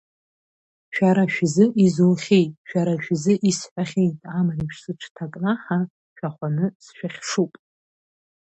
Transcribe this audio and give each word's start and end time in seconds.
Шәара 0.93 1.25
шәзы 1.33 1.65
изухьеит, 1.85 2.51
шәара 2.69 2.95
шәзы 3.03 3.33
исҳәахьеит, 3.49 4.17
амреиԥш 4.37 4.75
сыҽҭакнаҳа, 4.83 5.79
шәахәаны 6.17 6.65
сшәыхьшуп! 6.83 7.51